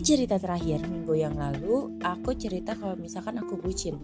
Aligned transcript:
Cerita 0.00 0.40
terakhir 0.40 0.88
minggu 0.88 1.12
yang 1.12 1.36
lalu, 1.36 2.00
aku 2.02 2.34
cerita 2.34 2.74
kalau 2.74 2.98
misalkan 2.98 3.36
aku 3.36 3.54
bucin. 3.60 3.94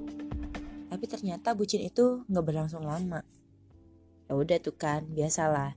Tapi 0.87 1.05
ternyata 1.09 1.57
bucin 1.57 1.83
itu 1.83 2.23
nggak 2.31 2.45
berlangsung 2.47 2.87
lama. 2.87 3.27
Ya 4.29 4.39
udah 4.39 4.61
tuh 4.63 4.77
kan, 4.77 5.09
biasalah. 5.11 5.75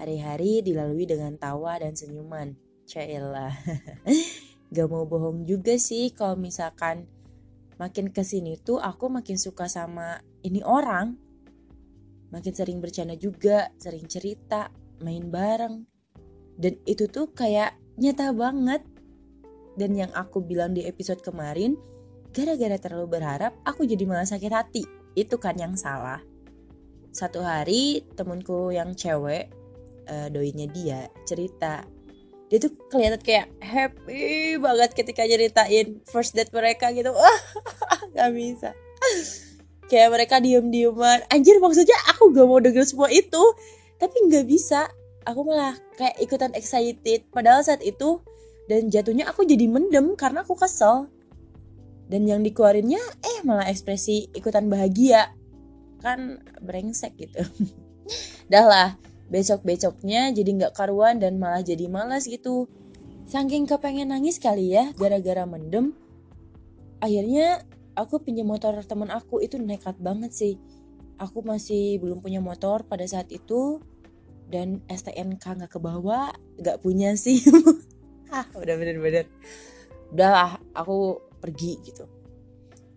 Hari-hari 0.00 0.64
dilalui 0.64 1.04
dengan 1.04 1.36
tawa 1.36 1.76
dan 1.76 1.92
senyuman. 1.92 2.56
Cailah. 2.88 3.52
gak 4.72 4.88
mau 4.88 5.04
bohong 5.04 5.44
juga 5.44 5.76
sih 5.76 6.08
kalau 6.14 6.40
misalkan 6.40 7.10
makin 7.76 8.14
ke 8.14 8.24
sini 8.24 8.56
tuh 8.56 8.80
aku 8.80 9.12
makin 9.12 9.36
suka 9.36 9.68
sama 9.68 10.24
ini 10.40 10.64
orang. 10.64 11.20
Makin 12.32 12.52
sering 12.54 12.78
bercanda 12.80 13.18
juga, 13.18 13.68
sering 13.76 14.08
cerita, 14.08 14.72
main 15.04 15.28
bareng. 15.28 15.84
Dan 16.56 16.80
itu 16.88 17.10
tuh 17.12 17.34
kayak 17.34 17.76
nyata 18.00 18.32
banget. 18.32 18.95
Dan 19.76 19.92
yang 19.92 20.08
aku 20.16 20.40
bilang 20.40 20.72
di 20.72 20.88
episode 20.88 21.20
kemarin, 21.20 21.76
gara-gara 22.32 22.80
terlalu 22.80 23.20
berharap, 23.20 23.52
aku 23.62 23.84
jadi 23.84 24.08
malah 24.08 24.24
sakit 24.24 24.52
hati. 24.52 24.82
Itu 25.12 25.36
kan 25.36 25.56
yang 25.60 25.76
salah. 25.76 26.24
Satu 27.12 27.40
hari 27.44 28.04
temenku 28.16 28.72
yang 28.72 28.96
cewek, 28.96 29.52
uh, 30.08 30.28
doinya 30.32 30.68
dia, 30.68 31.08
cerita. 31.28 31.84
Dia 32.46 32.58
tuh 32.62 32.72
kelihatan 32.88 33.20
kayak 33.20 33.48
happy 33.58 34.56
banget 34.60 34.90
ketika 34.94 35.26
ceritain 35.26 35.98
first 36.06 36.32
date 36.32 36.52
mereka 36.52 36.92
gitu. 36.94 37.10
Wah, 37.10 37.40
gak 38.14 38.30
bisa. 38.32 38.70
Kayak 39.90 40.14
mereka 40.14 40.36
diem-dieman. 40.38 41.26
Anjir 41.30 41.58
maksudnya 41.58 41.96
aku 42.10 42.30
gak 42.30 42.46
mau 42.46 42.62
denger 42.62 42.86
semua 42.86 43.10
itu. 43.10 43.42
Tapi 43.98 44.30
gak 44.30 44.46
bisa. 44.46 44.86
Aku 45.26 45.42
malah 45.42 45.74
kayak 45.98 46.22
ikutan 46.22 46.54
excited. 46.54 47.26
Padahal 47.34 47.66
saat 47.66 47.82
itu 47.82 48.22
dan 48.66 48.90
jatuhnya 48.90 49.30
aku 49.30 49.46
jadi 49.46 49.70
mendem 49.70 50.18
karena 50.18 50.42
aku 50.42 50.58
kesel. 50.58 51.06
Dan 52.06 52.26
yang 52.26 52.42
dikeluarinnya 52.42 53.02
eh 53.22 53.38
malah 53.42 53.66
ekspresi 53.66 54.30
ikutan 54.34 54.70
bahagia. 54.70 55.34
Kan 56.02 56.42
brengsek 56.62 57.18
gitu. 57.18 57.42
Dah 58.52 58.66
lah 58.66 58.88
besok 59.26 59.66
besoknya 59.66 60.30
jadi 60.30 60.54
nggak 60.54 60.74
karuan 60.78 61.18
dan 61.18 61.38
malah 61.38 61.62
jadi 61.62 61.90
malas 61.90 62.30
gitu. 62.30 62.70
Saking 63.26 63.66
kepengen 63.66 64.14
nangis 64.14 64.38
kali 64.38 64.70
ya 64.70 64.94
gara-gara 64.94 65.42
mendem 65.42 65.90
akhirnya 67.02 67.66
aku 67.98 68.22
pinjam 68.22 68.46
motor 68.46 68.78
temen 68.86 69.10
aku. 69.10 69.42
Itu 69.42 69.58
nekat 69.58 69.98
banget 69.98 70.34
sih. 70.34 70.54
Aku 71.18 71.42
masih 71.42 71.98
belum 72.02 72.22
punya 72.22 72.38
motor 72.38 72.86
pada 72.86 73.02
saat 73.06 73.30
itu. 73.34 73.82
Dan 74.46 74.78
STNK 74.86 75.42
nggak 75.42 75.74
ke 75.74 75.80
bawah 75.82 76.30
nggak 76.62 76.78
punya 76.86 77.18
sih 77.18 77.42
ah 78.30 78.46
udah 78.54 78.74
bener-bener. 78.74 79.26
Udahlah 80.10 80.58
aku 80.74 81.20
pergi 81.38 81.78
gitu. 81.82 82.06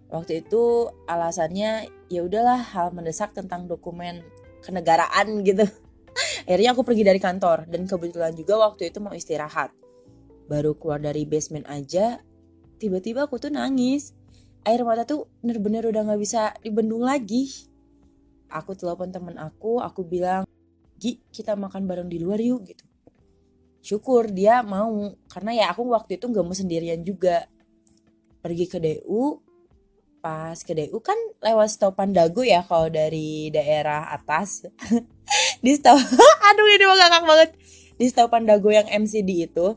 Waktu 0.09 0.45
itu 0.45 0.89
alasannya 1.05 1.86
ya 2.09 2.21
udahlah 2.25 2.58
hal 2.73 2.89
mendesak 2.89 3.33
tentang 3.38 3.69
dokumen 3.69 4.25
kenegaraan 4.66 5.45
gitu. 5.45 5.66
Akhirnya 6.49 6.73
aku 6.73 6.81
pergi 6.81 7.03
dari 7.05 7.21
kantor 7.21 7.69
dan 7.69 7.86
kebetulan 7.86 8.33
juga 8.33 8.58
waktu 8.58 8.89
itu 8.89 8.97
mau 8.97 9.13
istirahat. 9.13 9.69
Baru 10.49 10.73
keluar 10.73 10.97
dari 10.97 11.30
basement 11.30 11.69
aja 11.69 12.17
tiba-tiba 12.81 13.30
aku 13.30 13.38
tuh 13.38 13.53
nangis. 13.53 14.17
Air 14.66 14.83
mata 14.83 15.05
tuh 15.05 15.30
bener-bener 15.39 15.86
udah 15.88 16.09
nggak 16.09 16.21
bisa 16.21 16.58
dibendung 16.66 17.05
lagi. 17.05 17.47
Aku 18.49 18.73
telepon 18.73 19.14
temen 19.14 19.38
aku 19.38 19.77
aku 19.77 20.02
bilang 20.02 20.49
Gi 20.99 21.21
kita 21.31 21.53
makan 21.55 21.86
bareng 21.86 22.09
di 22.11 22.17
luar 22.19 22.41
yuk 22.41 22.66
gitu 22.66 22.88
syukur 23.80 24.30
dia 24.30 24.61
mau. 24.61 25.13
Karena 25.31 25.52
ya 25.55 25.66
aku 25.72 25.88
waktu 25.89 26.17
itu 26.19 26.25
nggak 26.30 26.45
mau 26.45 26.55
sendirian 26.55 27.02
juga. 27.03 27.48
Pergi 28.39 28.65
ke 28.71 28.80
DU 28.80 29.43
pas 30.20 30.55
ke 30.59 30.76
DU 30.76 30.99
kan 30.99 31.15
lewat 31.39 31.71
stopan 31.71 32.11
Dago 32.11 32.43
ya 32.43 32.59
kalau 32.64 32.92
dari 32.92 33.52
daerah 33.52 34.11
atas. 34.11 34.67
Di 35.64 35.76
stop 35.76 35.99
aduh 36.48 36.67
ini 36.76 36.86
mah 36.87 37.23
banget. 37.23 37.55
Di 37.99 38.05
stopan 38.08 38.48
Dago 38.48 38.71
yang 38.71 38.87
MCD 38.87 39.52
itu 39.52 39.76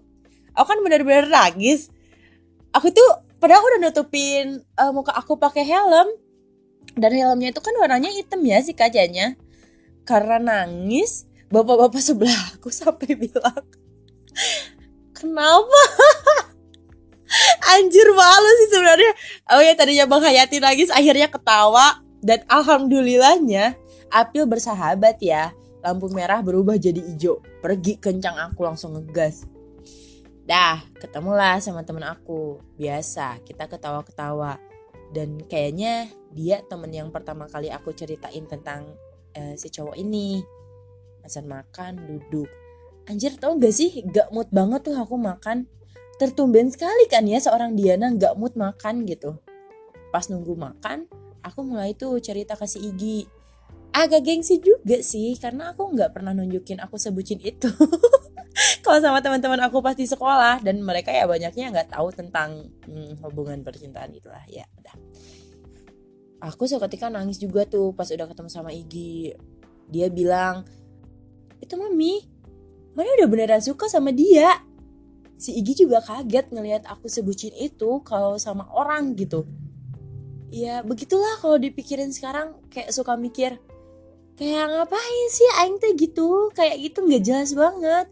aku 0.54 0.66
kan 0.66 0.78
bener-bener 0.82 1.30
nangis. 1.30 1.90
Aku 2.74 2.90
tuh 2.90 3.08
padahal 3.38 3.62
aku 3.62 3.68
udah 3.74 3.80
nutupin 3.82 4.44
uh, 4.78 4.90
muka 4.94 5.14
aku 5.14 5.38
pakai 5.38 5.66
helm. 5.66 6.08
Dan 6.92 7.14
helmnya 7.14 7.54
itu 7.54 7.62
kan 7.62 7.72
warnanya 7.78 8.10
hitam 8.12 8.42
ya 8.44 8.60
si 8.60 8.76
kacanya 8.76 9.38
karena 10.02 10.38
nangis 10.42 11.26
bapak-bapak 11.48 12.02
sebelah 12.02 12.58
aku 12.58 12.68
sampai 12.74 13.14
bilang 13.14 13.62
Kenapa? 15.22 15.82
Anjir 17.78 18.10
malu 18.10 18.50
sih 18.58 18.68
sebenarnya. 18.74 19.12
Oh 19.54 19.62
ya 19.62 19.72
tadinya 19.78 20.04
Bang 20.10 20.26
Hayati 20.26 20.58
nangis 20.58 20.90
akhirnya 20.90 21.30
ketawa 21.30 22.02
dan 22.18 22.42
alhamdulillahnya 22.50 23.78
April 24.10 24.50
bersahabat 24.50 25.22
ya. 25.22 25.54
Lampu 25.82 26.10
merah 26.10 26.42
berubah 26.42 26.74
jadi 26.74 26.98
hijau. 26.98 27.38
Pergi 27.62 28.02
kencang 28.02 28.34
aku 28.50 28.66
langsung 28.66 28.98
ngegas. 28.98 29.46
Dah, 30.42 30.82
ketemulah 30.98 31.62
sama 31.62 31.86
temen 31.86 32.06
aku. 32.06 32.58
Biasa, 32.78 33.42
kita 33.46 33.66
ketawa-ketawa. 33.66 34.58
Dan 35.10 35.42
kayaknya 35.46 36.06
dia 36.30 36.62
temen 36.66 36.90
yang 36.90 37.10
pertama 37.10 37.50
kali 37.50 37.70
aku 37.70 37.90
ceritain 37.94 38.46
tentang 38.46 38.94
uh, 39.34 39.54
si 39.58 39.70
cowok 39.74 39.98
ini. 39.98 40.42
Pesan 41.22 41.50
makan, 41.50 42.06
duduk 42.06 42.46
anjir 43.06 43.34
tau 43.38 43.58
gak 43.58 43.74
sih? 43.74 44.04
Gak 44.10 44.30
mood 44.30 44.50
banget 44.50 44.86
tuh 44.86 44.96
aku 44.98 45.18
makan. 45.18 45.66
Tertumben 46.20 46.70
sekali 46.70 47.10
kan 47.10 47.26
ya 47.26 47.42
seorang 47.42 47.74
Diana 47.74 48.12
gak 48.14 48.38
mood 48.38 48.54
makan 48.54 49.06
gitu. 49.08 49.38
Pas 50.12 50.28
nunggu 50.28 50.54
makan 50.54 51.22
aku 51.42 51.66
mulai 51.66 51.92
tuh 51.92 52.16
cerita 52.22 52.54
ke 52.54 52.64
si 52.64 52.78
Igi. 52.80 53.26
Agak 53.92 54.24
gengsi 54.24 54.56
juga 54.56 55.04
sih 55.04 55.36
karena 55.36 55.76
aku 55.76 55.92
nggak 55.92 56.16
pernah 56.16 56.32
nunjukin 56.32 56.80
aku 56.80 56.96
sebutin 56.96 57.36
itu. 57.44 57.68
Kalau 58.84 58.98
sama 59.04 59.20
teman-teman 59.20 59.60
aku 59.68 59.84
pas 59.84 59.92
di 59.92 60.08
sekolah 60.08 60.64
dan 60.64 60.80
mereka 60.80 61.12
ya 61.12 61.28
banyaknya 61.28 61.68
nggak 61.68 61.92
tahu 61.92 62.08
tentang 62.08 62.72
hmm, 62.88 63.20
hubungan 63.20 63.60
percintaan 63.60 64.16
itulah 64.16 64.40
ya 64.48 64.64
udah. 64.80 64.96
Aku 66.48 66.64
seketika 66.64 67.12
nangis 67.12 67.36
juga 67.36 67.68
tuh 67.68 67.92
pas 67.92 68.08
udah 68.08 68.24
ketemu 68.24 68.48
sama 68.48 68.72
Igi. 68.72 69.36
Dia 69.92 70.08
bilang 70.08 70.64
itu 71.60 71.76
mami 71.76 72.31
Mana 72.92 73.08
udah 73.20 73.28
beneran 73.28 73.62
suka 73.64 73.88
sama 73.88 74.12
dia. 74.12 74.60
Si 75.40 75.56
Igi 75.58 75.82
juga 75.82 75.98
kaget 76.04 76.54
ngelihat 76.54 76.86
aku 76.86 77.08
sebutin 77.08 77.50
itu 77.56 77.98
kalau 78.04 78.36
sama 78.38 78.68
orang 78.70 79.16
gitu. 79.18 79.48
Ya 80.52 80.84
begitulah 80.84 81.40
kalau 81.40 81.56
dipikirin 81.56 82.12
sekarang 82.12 82.60
kayak 82.68 82.92
suka 82.92 83.16
mikir 83.16 83.56
kayak 84.36 84.68
ngapain 84.68 85.26
sih 85.32 85.48
aing 85.64 85.80
teh 85.80 85.96
gitu? 85.96 86.52
Kayak 86.52 86.76
gitu 86.78 86.98
nggak 87.08 87.24
jelas 87.24 87.50
banget. 87.56 88.06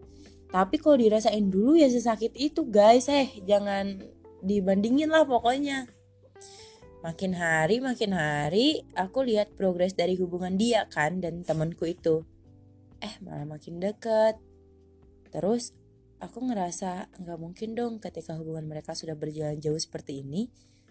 Tapi 0.51 0.77
kalau 0.83 0.97
dirasain 0.99 1.47
dulu 1.47 1.79
ya 1.79 1.87
sesakit 1.87 2.35
itu 2.35 2.67
guys. 2.67 3.07
Eh 3.13 3.31
jangan 3.45 4.01
dibandingin 4.41 5.13
lah 5.13 5.29
pokoknya. 5.29 5.87
Makin 7.05 7.33
hari 7.37 7.79
makin 7.79 8.13
hari 8.17 8.85
aku 8.97 9.23
lihat 9.25 9.53
progres 9.55 9.95
dari 9.95 10.17
hubungan 10.17 10.57
dia 10.57 10.89
kan 10.89 11.21
dan 11.21 11.45
temanku 11.45 11.87
itu. 11.87 12.25
Eh 13.05 13.15
malah 13.23 13.47
makin 13.47 13.79
deket 13.79 14.50
Terus 15.31 15.75
aku 16.21 16.45
ngerasa 16.45 17.09
nggak 17.17 17.39
mungkin 17.41 17.73
dong 17.73 18.03
ketika 18.03 18.37
hubungan 18.37 18.67
mereka 18.69 18.93
sudah 18.93 19.17
berjalan 19.17 19.57
jauh 19.63 19.79
seperti 19.79 20.21
ini, 20.27 20.51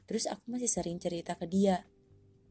terus 0.10 0.26
aku 0.26 0.50
masih 0.50 0.72
sering 0.72 0.98
cerita 0.98 1.38
ke 1.38 1.46
dia. 1.46 1.86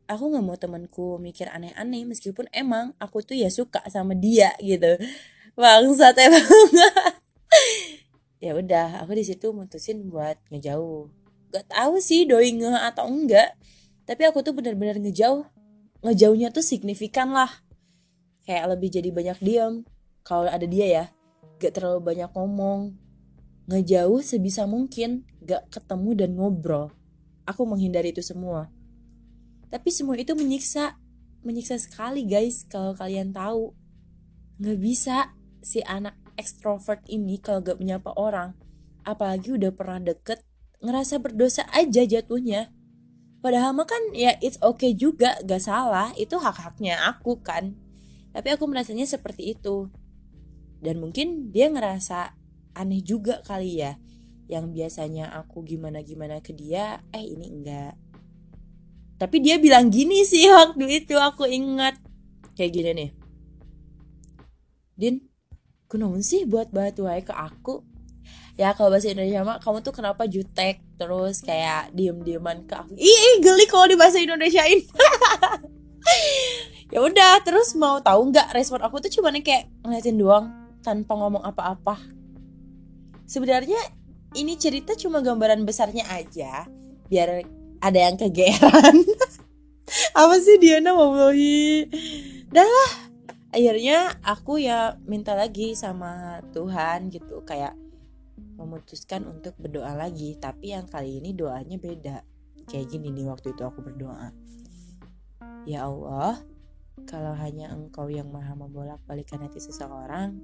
Aku 0.09 0.32
nggak 0.32 0.44
mau 0.44 0.56
temanku 0.56 1.21
mikir 1.21 1.53
aneh-aneh 1.53 2.09
meskipun 2.09 2.48
emang 2.54 2.97
aku 2.97 3.21
tuh 3.21 3.37
ya 3.37 3.53
suka 3.53 3.84
sama 3.92 4.16
dia 4.16 4.57
gitu. 4.63 4.97
Bangsat 5.59 6.16
emang. 6.24 6.48
ya 8.39 8.54
udah, 8.57 9.03
aku 9.04 9.18
di 9.18 9.24
situ 9.27 9.53
mutusin 9.53 10.09
buat 10.09 10.39
ngejauh. 10.48 11.13
Gak 11.48 11.66
tahu 11.72 12.01
sih 12.01 12.28
doi 12.28 12.53
nge 12.57 12.72
atau 12.92 13.09
enggak, 13.09 13.57
tapi 14.04 14.22
aku 14.24 14.41
tuh 14.41 14.57
bener-bener 14.57 14.97
ngejauh. 15.01 15.45
Ngejauhnya 16.04 16.54
tuh 16.54 16.63
signifikan 16.63 17.34
lah. 17.34 17.65
Kayak 18.47 18.78
lebih 18.78 18.89
jadi 18.89 19.10
banyak 19.13 19.39
diam 19.45 19.84
kalau 20.24 20.48
ada 20.48 20.65
dia 20.65 20.86
ya 20.89 21.04
gak 21.59 21.75
terlalu 21.75 22.01
banyak 22.15 22.31
ngomong, 22.33 22.95
ngejauh 23.69 24.23
sebisa 24.23 24.65
mungkin, 24.65 25.27
gak 25.43 25.69
ketemu 25.69 26.11
dan 26.15 26.31
ngobrol. 26.39 26.95
Aku 27.45 27.67
menghindari 27.67 28.15
itu 28.15 28.23
semua. 28.23 28.71
Tapi 29.69 29.93
semua 29.93 30.17
itu 30.17 30.33
menyiksa, 30.33 30.97
menyiksa 31.45 31.77
sekali 31.77 32.25
guys 32.25 32.65
kalau 32.65 32.97
kalian 32.97 33.35
tahu. 33.35 33.75
Gak 34.63 34.79
bisa 34.81 35.37
si 35.61 35.85
anak 35.85 36.17
ekstrovert 36.39 37.05
ini 37.11 37.37
kalau 37.43 37.61
gak 37.61 37.77
menyapa 37.83 38.15
orang, 38.15 38.55
apalagi 39.03 39.59
udah 39.59 39.75
pernah 39.75 40.01
deket, 40.01 40.41
ngerasa 40.81 41.19
berdosa 41.19 41.67
aja 41.75 42.07
jatuhnya. 42.07 42.71
Padahal 43.39 43.71
mah 43.75 43.87
kan 43.87 44.01
ya 44.15 44.35
it's 44.39 44.59
okay 44.63 44.95
juga, 44.95 45.37
gak 45.43 45.63
salah, 45.63 46.15
itu 46.15 46.39
hak-haknya 46.39 47.03
aku 47.11 47.39
kan. 47.43 47.75
Tapi 48.33 48.55
aku 48.55 48.65
merasanya 48.71 49.05
seperti 49.05 49.59
itu 49.59 49.91
dan 50.78 51.03
mungkin 51.03 51.51
dia 51.51 51.71
ngerasa 51.71 52.34
aneh 52.78 53.03
juga 53.03 53.42
kali 53.42 53.83
ya 53.83 53.98
yang 54.48 54.72
biasanya 54.72 55.28
aku 55.36 55.60
gimana-gimana 55.60 56.41
ke 56.41 56.57
dia 56.57 57.04
eh 57.13 57.21
ini 57.21 57.47
enggak. 57.53 57.95
Tapi 59.19 59.36
dia 59.42 59.60
bilang 59.60 59.92
gini 59.92 60.25
sih 60.25 60.48
waktu 60.57 61.04
itu 61.04 61.19
aku 61.19 61.45
ingat. 61.45 62.01
Kayak 62.57 62.72
gini 62.75 62.91
nih. 62.97 63.10
Din 64.98 65.15
kenapa 65.86 66.19
sih 66.25 66.48
buat 66.48 66.72
batu 66.72 67.07
wae 67.07 67.22
ke 67.22 67.34
aku? 67.34 67.84
Ya 68.59 68.75
kalau 68.75 68.91
bahasa 68.91 69.15
Indonesia 69.15 69.47
mah 69.47 69.63
kamu 69.63 69.86
tuh 69.86 69.95
kenapa 69.95 70.27
jutek 70.27 70.83
terus 70.98 71.47
kayak 71.47 71.95
diem-dieman 71.95 72.66
ke 72.66 72.75
aku? 72.75 72.91
Ih 72.98 73.39
geli 73.39 73.71
kalau 73.71 73.86
di 73.86 73.95
bahasa 73.95 74.19
Indonesiain 74.19 74.83
ya 76.92 76.98
udah 77.04 77.45
terus 77.45 77.77
mau 77.77 78.01
tahu 78.01 78.33
nggak 78.33 78.51
respon 78.57 78.80
aku 78.80 78.98
tuh 79.04 79.13
cuma 79.13 79.30
kayak 79.30 79.69
ngeliatin 79.84 80.16
doang 80.19 80.67
tanpa 80.89 81.13
ngomong 81.21 81.45
apa-apa. 81.45 82.01
Sebenarnya 83.29 83.77
ini 84.33 84.57
cerita 84.57 84.97
cuma 84.97 85.21
gambaran 85.21 85.69
besarnya 85.69 86.09
aja 86.09 86.65
biar 87.13 87.45
ada 87.85 87.99
yang 88.09 88.17
kegeeran. 88.17 89.05
Apa 90.21 90.37
sih 90.41 90.57
Diana 90.57 90.97
wallahi 90.97 91.85
dah 92.49 92.65
lah. 92.65 92.93
Akhirnya 93.49 94.13
aku 94.21 94.61
ya 94.61 95.01
minta 95.09 95.33
lagi 95.33 95.73
sama 95.73 96.45
Tuhan 96.53 97.09
gitu 97.09 97.45
kayak 97.49 97.73
memutuskan 98.61 99.25
untuk 99.25 99.57
berdoa 99.61 99.93
lagi. 99.97 100.37
Tapi 100.37 100.77
yang 100.77 100.85
kali 100.85 101.21
ini 101.21 101.33
doanya 101.33 101.81
beda. 101.81 102.25
Kayak 102.69 102.93
gini 102.93 103.09
nih 103.13 103.29
waktu 103.29 103.57
itu 103.57 103.65
aku 103.65 103.81
berdoa. 103.81 104.33
Ya 105.65 105.89
Allah 105.89 106.45
kalau 107.09 107.33
hanya 107.41 107.73
engkau 107.73 108.13
yang 108.13 108.29
maha 108.29 108.53
membolak-balikan 108.53 109.41
hati 109.41 109.65
seseorang, 109.65 110.37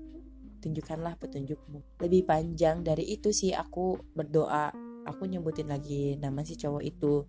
tunjukkanlah 0.64 1.20
petunjukmu. 1.20 2.00
Lebih 2.00 2.25
panjang 2.25 2.81
dari 2.81 3.05
itu 3.12 3.28
sih 3.28 3.52
aku 3.52 4.00
berdoa, 4.16 4.72
aku 5.05 5.28
nyebutin 5.28 5.69
lagi 5.69 6.16
nama 6.16 6.40
si 6.40 6.56
cowok 6.56 6.82
itu. 6.82 7.28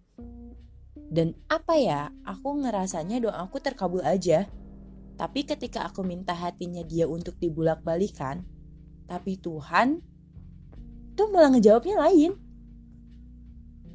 Dan 0.96 1.36
apa 1.52 1.76
ya, 1.76 2.10
aku 2.24 2.64
ngerasanya 2.64 3.20
doa 3.20 3.44
aku 3.44 3.60
terkabul 3.60 4.02
aja. 4.02 4.48
Tapi 5.16 5.44
ketika 5.44 5.84
aku 5.88 6.08
minta 6.08 6.32
hatinya 6.32 6.82
dia 6.82 7.08
untuk 7.08 7.36
dibulak-balikan, 7.40 8.44
tapi 9.06 9.38
Tuhan 9.38 10.02
tuh 11.16 11.28
malah 11.32 11.56
ngejawabnya 11.56 11.96
lain. 12.00 12.32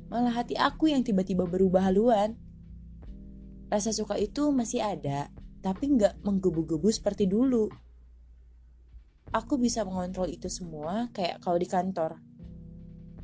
Malah 0.09 0.43
hati 0.43 0.57
aku 0.57 0.93
yang 0.93 1.05
tiba-tiba 1.05 1.45
berubah 1.45 1.89
haluan. 1.89 2.37
Rasa 3.71 3.95
suka 3.95 4.19
itu 4.19 4.51
masih 4.51 4.83
ada, 4.83 5.31
tapi 5.61 5.93
nggak 5.95 6.25
menggebu-gebu 6.25 6.89
seperti 6.91 7.29
dulu. 7.31 7.69
Aku 9.31 9.63
bisa 9.63 9.87
mengontrol 9.87 10.27
itu 10.27 10.51
semua 10.51 11.07
kayak 11.15 11.39
kalau 11.39 11.55
di 11.55 11.71
kantor. 11.71 12.19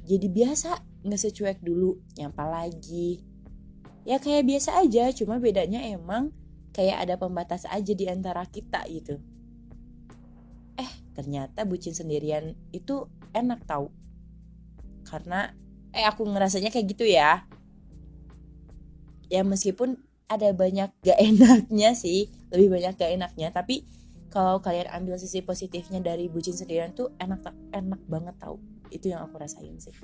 Jadi 0.06 0.30
biasa, 0.30 1.02
nggak 1.02 1.18
secuek 1.18 1.58
dulu, 1.58 1.98
nyapa 2.14 2.46
lagi. 2.46 3.18
Ya 4.06 4.22
kayak 4.22 4.46
biasa 4.46 4.86
aja, 4.86 5.10
cuma 5.10 5.42
bedanya 5.42 5.82
emang 5.82 6.30
kayak 6.70 7.02
ada 7.02 7.14
pembatas 7.18 7.66
aja 7.66 7.90
di 7.90 8.06
antara 8.06 8.46
kita 8.46 8.86
gitu. 8.86 9.18
Eh, 10.78 10.92
ternyata 11.18 11.66
bucin 11.66 11.90
sendirian 11.90 12.54
itu 12.70 13.10
enak 13.34 13.66
tau. 13.66 13.90
Karena, 15.02 15.50
eh 15.90 16.06
aku 16.06 16.22
ngerasanya 16.22 16.70
kayak 16.70 16.86
gitu 16.94 17.02
ya. 17.02 17.50
Ya 19.26 19.42
meskipun 19.42 20.06
ada 20.26 20.50
banyak 20.54 20.90
gak 21.02 21.18
enaknya 21.34 21.94
sih 21.94 22.30
lebih 22.50 22.78
banyak 22.78 22.94
gak 22.98 23.12
enaknya 23.14 23.48
tapi 23.54 23.86
kalau 24.28 24.58
kalian 24.60 24.90
ambil 24.92 25.16
sisi 25.16 25.40
positifnya 25.42 26.02
dari 26.02 26.26
bucin 26.26 26.54
sendirian 26.54 26.92
tuh 26.92 27.14
enak 27.18 27.42
enak 27.72 28.00
banget 28.06 28.34
tau. 28.38 28.60
Itu 28.90 29.10
yang 29.10 29.26
aku 29.26 29.38
rasain 29.40 29.78
sih. 29.78 29.94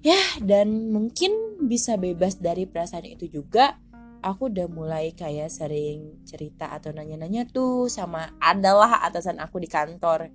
Ya 0.00 0.20
dan 0.40 0.94
mungkin 0.94 1.60
bisa 1.68 2.00
bebas 2.00 2.40
dari 2.40 2.64
perasaan 2.64 3.06
itu 3.06 3.40
juga. 3.40 3.76
Aku 4.20 4.52
udah 4.52 4.68
mulai 4.68 5.16
kayak 5.16 5.48
sering 5.48 6.20
cerita 6.28 6.68
atau 6.68 6.92
nanya-nanya 6.92 7.48
tuh 7.48 7.88
sama 7.88 8.36
adalah 8.36 9.00
atasan 9.08 9.40
aku 9.40 9.64
di 9.64 9.68
kantor. 9.68 10.28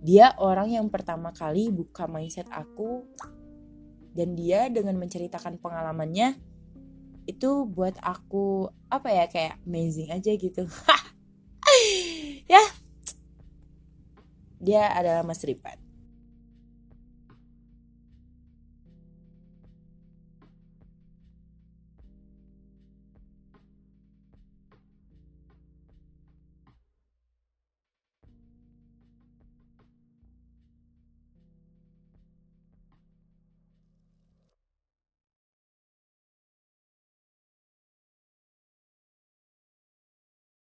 Dia 0.00 0.32
orang 0.40 0.72
yang 0.72 0.88
pertama 0.88 1.28
kali 1.36 1.68
buka 1.68 2.08
mindset 2.08 2.48
aku 2.48 3.04
dan 4.16 4.32
dia 4.32 4.72
dengan 4.72 4.96
menceritakan 4.96 5.60
pengalamannya 5.60 6.40
itu 7.28 7.66
buat 7.68 7.98
aku 8.00 8.70
apa 8.88 9.10
ya 9.10 9.24
kayak 9.26 9.60
amazing 9.66 10.08
aja 10.14 10.32
gitu 10.32 10.64
ya 12.52 12.62
dia 14.66 14.90
adalah 14.90 15.22
Mas 15.22 15.46
Ripat 15.46 15.85